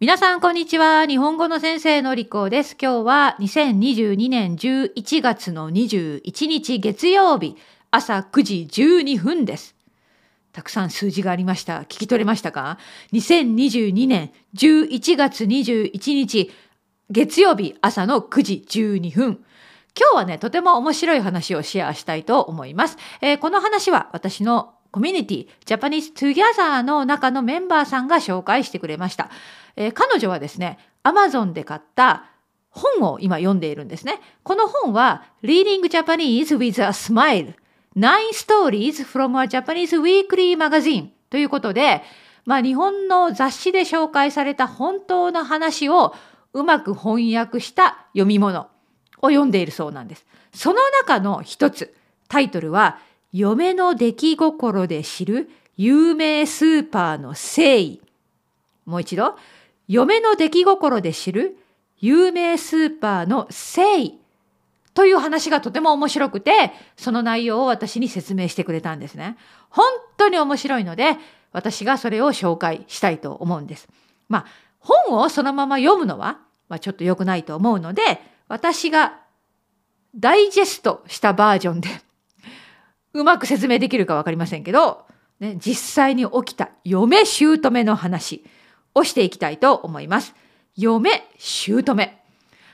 [0.00, 1.06] 皆さん、こんにちは。
[1.06, 2.76] 日本語の先生のりこです。
[2.80, 7.56] 今日は2022年11月の21日月曜日、
[7.90, 9.74] 朝9時12分です。
[10.52, 11.80] たくさん数字がありました。
[11.80, 12.78] 聞き取れましたか
[13.12, 16.52] ?2022 年11月21日
[17.10, 19.44] 月曜日朝の9時12分。
[19.98, 22.98] 今日はね、とても面白い話をシェアしたいと思います。
[23.20, 29.30] えー、この話は私のコミュニティ、 Japanese Together の中のメンバーさんが紹介してくれました。
[29.76, 32.24] えー、彼女はですね、アマゾンで買った
[32.70, 34.20] 本を今読んでいるんですね。
[34.42, 37.54] この本は Reading Japanese with a Smile
[37.96, 42.02] Nine Stories from a Japanese Weekly Magazine ということで、
[42.44, 46.14] まあ、日本の雑誌で紹介された本当の話を
[46.54, 48.68] うまく翻訳した読み物
[49.20, 50.24] を読んでいるそうなんです。
[50.54, 51.94] その中の一つ、
[52.28, 52.98] タイトルは
[53.32, 58.00] 嫁の出来心で知る有名スーパーの誠意。
[58.86, 59.36] もう一度。
[59.86, 61.56] 嫁の出来心で知る
[61.98, 64.18] 有名スーパーの誠意。
[64.94, 69.36] という話がとても面白くて、その内容を私に説明してくれたんですね。
[69.70, 71.16] 本当に面白いので、
[71.52, 73.88] 私がそれを紹介したいと思うんです。
[74.28, 74.46] まあ、
[74.80, 79.20] 本をそのまま読むのは、まあ、ちょっと良くないと思うので、私が
[80.16, 81.88] ダイジェストしたバージョンで
[83.14, 85.06] うまく説明できるか分かりませんけど、
[85.40, 88.44] ね、実際に起きた嫁姑の話
[88.94, 90.34] をしていきたいと思います。
[90.76, 91.94] 嫁姑。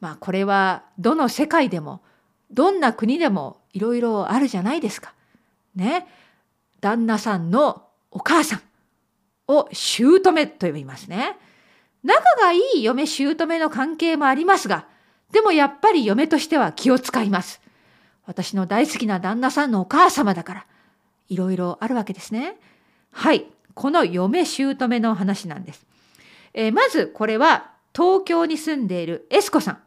[0.00, 2.02] まあこれはどの世界でも
[2.50, 5.14] どんな国でもいろいろあるじゃないですか。
[5.74, 6.06] ね。
[6.80, 8.60] 旦那さんのお母さん
[9.48, 11.36] を姑と呼びますね。
[12.02, 14.86] 仲がいい嫁姑の関係もありますが、
[15.32, 17.60] でもやっぱり嫁としては気を使います。
[18.26, 20.66] 私の大好きな旦那さんのお母様だから、
[21.28, 22.56] いろいろあるわけですね。
[23.12, 23.46] はい。
[23.74, 25.86] この嫁姑の話なんです。
[26.54, 29.78] えー、まずこれは東京に住んでいるエスコさん。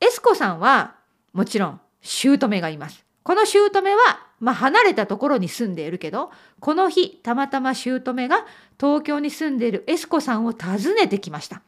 [0.00, 0.94] エスコさんは
[1.32, 3.04] もちろん姑がいます。
[3.22, 6.30] この姑は、まあ、離れたところに住んでいるけど、
[6.60, 8.46] この日たまたま姑が
[8.80, 11.62] 東京に住んでいるエスコさんを訪ねてきました。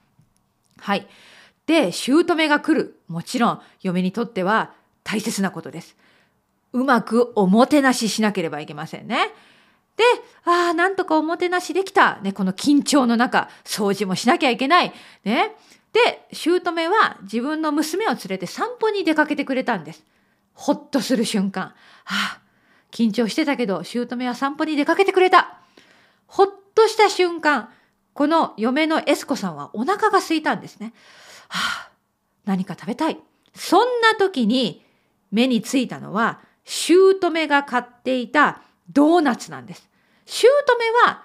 [0.78, 1.06] はい。
[1.66, 3.00] で、姑が来る。
[3.08, 4.72] もちろん嫁にとっては
[5.04, 5.96] 大切なことです。
[6.72, 9.28] うまくおもてなししなければいけませんね。
[9.96, 10.04] で、
[10.44, 12.18] ああ、なんとかおもてなしできた。
[12.22, 14.92] ね、この緊張の中、掃除もしなきゃいけない。
[15.24, 15.54] ね。
[15.92, 20.04] で、姑は自分の娘を連れて散歩に出かけてくれたんです。
[20.54, 21.74] ほっとする瞬間。
[22.04, 22.40] はあ、
[22.90, 25.58] 緊張してたけど、姑は散歩に出かけてくれた。
[26.26, 27.68] ほっとした瞬間、
[28.14, 30.94] この嫁のエスコさんはお腹が空いたんですね。
[31.48, 31.90] はあ、
[32.46, 33.18] 何か食べたい。
[33.54, 34.82] そんな時に
[35.32, 39.88] 目についたのは、姑が買っていたドーナツなんです。
[40.26, 40.48] 姑
[41.04, 41.24] は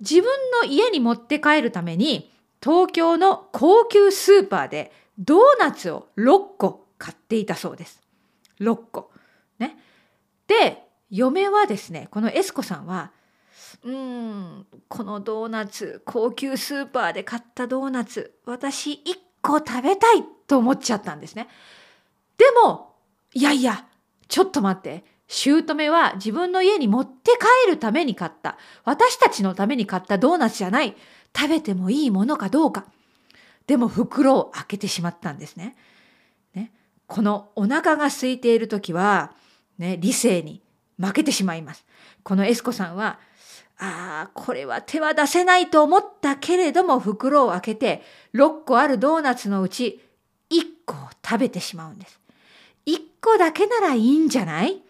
[0.00, 0.24] 自分
[0.62, 8.02] の家に持って帰るために東京の高級スーパーでドーナツを6個買っていたそうです。
[8.60, 9.10] 6個。
[9.58, 9.76] ね。
[10.46, 13.12] で、嫁はですね、このエスコさんは、
[13.82, 21.48] うーん、このドーナツ、高級スーパーで買ったドーナツ、私1個食べたいと思っちゃったんですね。
[22.38, 22.93] でも、
[23.34, 23.86] いやいや、
[24.28, 25.04] ちょっと待って。
[25.26, 27.32] 姑は自分の家に持って
[27.66, 28.56] 帰るために買った。
[28.84, 30.96] 私たちのために買ったドーナツじゃない。
[31.36, 32.86] 食べてもいいものかどうか。
[33.66, 35.76] でも袋を開けてしまったんですね。
[36.54, 36.72] ね
[37.06, 39.32] このお腹が空いている時は、
[39.78, 40.62] ね、理性に
[41.00, 41.84] 負けてしまいます。
[42.22, 43.18] このエスコさんは、
[43.78, 48.02] ああ、これは手は出せないと思ったけれども袋を開けて
[48.32, 50.00] 6個あるドーナツのうち
[50.50, 52.23] 1個を食べてしまうんです。
[52.86, 54.82] 1個だけならいいんじゃない？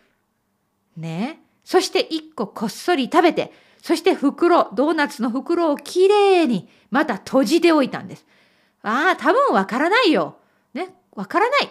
[0.96, 1.40] ね。
[1.64, 8.26] そして1個こっそり食べて、そして袋、ドーナツの袋をきれいにまた閉じておいたんです。
[8.82, 10.36] ああ、多分わからないよ。
[10.74, 10.94] ね。
[11.12, 11.70] わからない。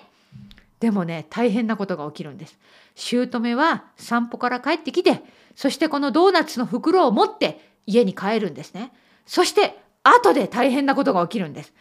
[0.80, 2.58] でもね、大変なことが起きるんです。
[2.96, 5.24] 姑は散歩から帰ってきて、
[5.56, 8.92] そしてこのドーナツの袋を持って家に帰るんですね。
[9.26, 11.74] そして後で大変なことが起きるんです。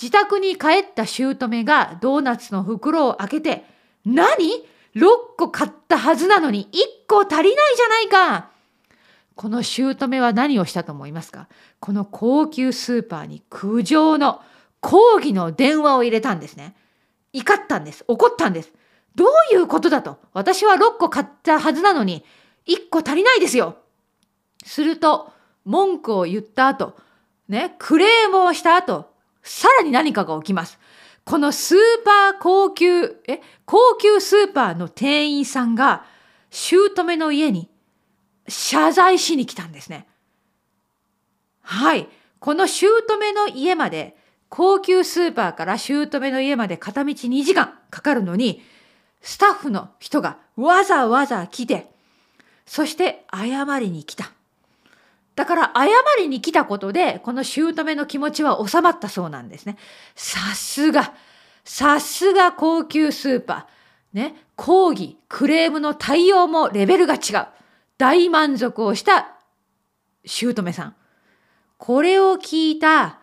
[0.00, 3.64] 自宅に帰った姑がドーナツの袋を開けて、
[4.06, 4.64] 何
[4.94, 5.06] ?6
[5.36, 8.50] 個買ったはずなのに1個足りないじゃないか
[9.34, 11.48] この姑は何をしたと思いますか？
[11.80, 14.40] この高級スーパーに苦情の
[14.80, 16.74] 抗議の電話を入れたんですね。
[17.34, 18.04] 怒ったんです。
[18.08, 18.72] 怒ったんです。
[19.14, 20.18] どういうことだと？
[20.32, 22.24] 私は6個買ったはずなのに
[22.66, 23.76] 1個足りないですよ。
[24.64, 25.32] すると
[25.64, 26.96] 文句を言った後、
[27.48, 29.10] ね、クレームをした後、
[29.42, 30.78] さらに何かが起きます。
[31.26, 36.06] このスーパー高級、え、高級スーパーの店員さんが、
[36.50, 37.68] 姑の家に
[38.46, 40.06] 謝罪しに来たんですね。
[41.62, 42.08] はい。
[42.38, 44.16] この姑の家まで、
[44.48, 48.62] 高級スーパーから姑の家まで片道2時間かかるのに、
[49.20, 51.90] スタッフの人がわざわざ来て、
[52.66, 54.35] そして謝りに来た。
[55.36, 55.88] だから謝
[56.18, 59.76] りに来たことで、この姑の気持ちは収まったそうなんですね。
[60.14, 61.12] さすが、
[61.62, 64.16] さすが高級スーパー。
[64.16, 67.46] ね、抗議、クレームの対応もレベルが違う。
[67.98, 69.36] 大満足をした
[70.24, 70.96] 姑さん。
[71.76, 73.18] これを聞いた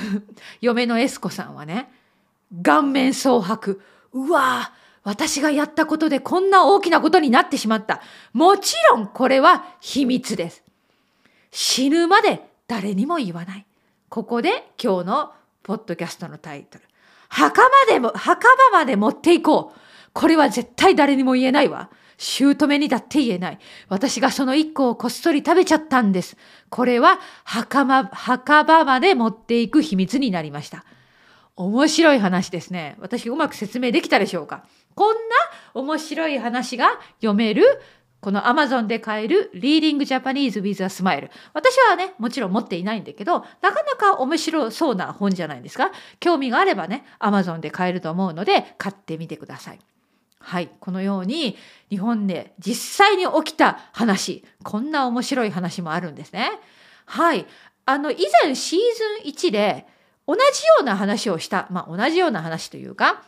[0.60, 1.90] 嫁のエスコさんはね、
[2.62, 3.80] 顔面蒼白。
[4.12, 8.02] うわぁ、私がやったことでこんな大きなことになってしまった。
[8.34, 10.65] もちろんこれは秘密です。
[11.58, 13.66] 死ぬまで誰にも言わない。
[14.10, 15.32] ここで今日の
[15.62, 16.84] ポッドキャストのタイトル。
[17.30, 19.80] 墓までも、墓場まで持っていこう。
[20.12, 21.88] これは絶対誰にも言えないわ。
[22.18, 23.58] 姑にだって言えない。
[23.88, 26.36] 私がその一個をこっそり食べちゃったんです。
[26.68, 30.84] これは墓場、墓場まで持っていく秘密になりました。
[31.56, 32.96] 面白い話ですね。
[33.00, 35.20] 私うまく説明できたでしょうかこんな
[35.72, 37.64] 面白い話が読める
[38.20, 41.30] この Amazon で買える Reading Japanese with a Smile。
[41.52, 45.92] 私はね、もちろん持っていないんだけど、なかなか面白そうな本じゃないですか？
[46.18, 49.78] 興味があればね、Amazon で買えると思うので、買ってみてください。
[50.40, 50.70] はい。
[50.80, 51.56] このように、
[51.90, 56.50] 日本で実際に起きた話、こんな面白い話もあるんですね。
[57.04, 57.46] はい。
[57.84, 58.78] あの、以前シー
[59.24, 59.86] ズン1で、
[60.26, 60.42] 同じよ
[60.80, 63.22] うな話をした、まあ同じような話というか、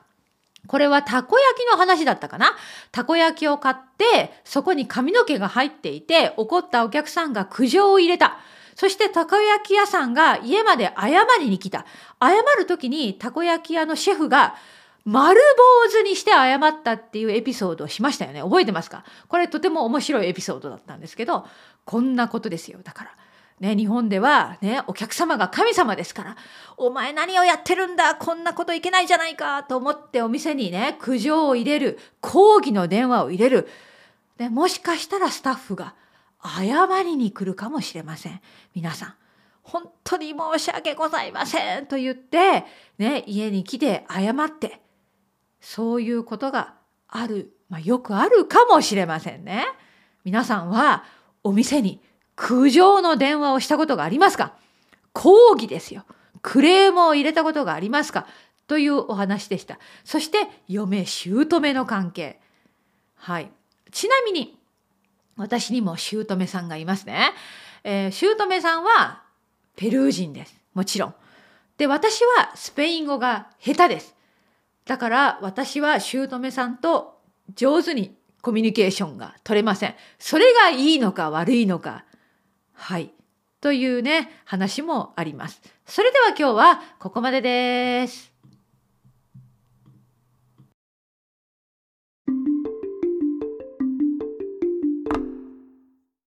[0.69, 2.55] これはたこ焼きの話だったかな？
[2.93, 8.39] たこ焼きを買って、そこに髪の毛が入っていて、怒ったお客さんが苦情を入れた。
[8.77, 11.85] そしてたこ焼き屋さんが家まで謝りに来た。
[12.23, 14.55] 謝る時にたこ焼き屋のシェフが
[15.05, 15.41] 丸
[15.85, 18.43] 坊主にして謝ったっていうエピソードをしましたよね。
[18.43, 19.05] 覚えてますか？
[19.27, 21.47] これとても面白いエピソードだったんですけど、
[21.87, 22.81] こんなことですよ。
[22.85, 23.11] だから。
[23.61, 26.37] ね、日本ではね、お客様が神様ですから、
[26.77, 33.69] お前何をやってるんだこんなこといけないじゃないかと思ってお店にね、苦情を入れる、抗議の電話を入れる。
[34.39, 35.95] ね、もしかしたらスタッフが
[36.43, 38.41] 謝りに来るかもしれません。
[38.75, 39.15] 皆さん。
[39.69, 42.65] 本当に申し訳ございませんと言って、
[42.97, 44.81] ね、家に来て謝って、
[45.61, 46.75] そういうことが
[47.07, 49.67] ある、まあ、よくあるかもしれませんね。
[50.25, 51.05] 皆さんは
[51.45, 52.01] お店に
[52.41, 54.53] 苦情の電話をしたことがありますか？
[55.13, 56.05] 抗議ですよ。
[56.41, 58.29] クレームを入れたことがありますか？
[58.69, 59.81] というお話でした。
[60.05, 62.41] そして、嫁、姑の関係。
[63.17, 63.51] はい。
[63.91, 64.57] ちなみに、
[65.37, 67.33] 私にも姑さんがいますね。
[67.83, 69.23] えー、姑さんは
[69.75, 70.55] ペルー人です。
[70.75, 71.15] もちろん。
[71.77, 74.15] で、私はスペイン語が下手です。
[74.85, 77.19] だから私は姑さんと
[77.57, 79.95] 上手にコミュニケーションが取れません。
[80.21, 82.05] それがいいのか悪いのか
[82.79, 83.11] はい。
[83.61, 85.61] というね、話もあります。
[85.85, 88.28] それでは今日はここまでです。